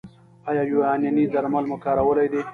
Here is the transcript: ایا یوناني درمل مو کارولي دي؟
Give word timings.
ایا 0.49 0.63
یوناني 0.71 1.23
درمل 1.33 1.65
مو 1.69 1.77
کارولي 1.83 2.27
دي؟ 2.31 2.41